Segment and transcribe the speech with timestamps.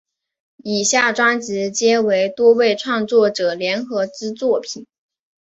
[0.63, 4.87] 以下专辑皆为多位创作者联合之作品。